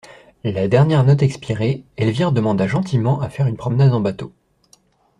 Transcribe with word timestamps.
La 0.43 0.67
dernière 0.67 1.03
note 1.03 1.21
expirée, 1.21 1.83
Elvire 1.95 2.31
demanda 2.31 2.65
gentiment 2.65 3.21
à 3.21 3.29
faire 3.29 3.45
une 3.45 3.55
promenade 3.55 3.93
en 3.93 3.99
bateau. 3.99 4.33